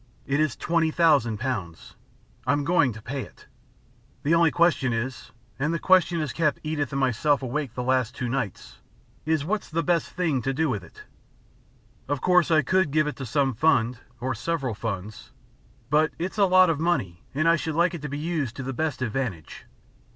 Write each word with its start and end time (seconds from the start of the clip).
It 0.25 0.39
is 0.39 0.55
twenty 0.55 0.89
thousand 0.89 1.39
pounds. 1.39 1.93
I'm 2.47 2.63
going 2.63 2.91
to 2.93 3.03
pay 3.03 3.21
it. 3.21 3.45
The 4.23 4.33
only 4.33 4.49
question 4.49 4.93
is 4.93 5.29
and 5.59 5.71
the 5.71 5.77
question 5.77 6.21
has 6.21 6.33
kept 6.33 6.59
Edith 6.63 6.91
and 6.91 6.99
myself 6.99 7.43
awake 7.43 7.75
the 7.75 7.83
last 7.83 8.15
two 8.15 8.27
nights 8.27 8.79
is 9.27 9.45
what's 9.45 9.69
the 9.69 9.83
best 9.83 10.07
thing 10.09 10.41
to 10.41 10.55
do 10.55 10.71
with 10.71 10.83
it? 10.83 11.03
Of 12.07 12.19
course 12.19 12.49
I 12.49 12.63
could 12.63 12.89
give 12.89 13.05
it 13.05 13.17
to 13.17 13.27
some 13.27 13.53
fund, 13.53 13.99
or 14.19 14.33
several 14.33 14.73
funds, 14.73 15.33
but 15.91 16.09
it's 16.17 16.39
a 16.39 16.45
lot 16.45 16.71
of 16.71 16.79
money 16.79 17.21
and 17.35 17.47
I 17.47 17.55
should 17.55 17.75
like 17.75 17.93
it 17.93 18.01
to 18.01 18.09
be 18.09 18.17
used 18.17 18.55
to 18.55 18.63
the 18.63 18.73
best 18.73 19.03
advantage. 19.03 19.65